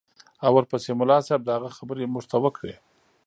[0.43, 2.75] او ورپسې ملا صاحب د هغه خبرې موږ ته وکړې.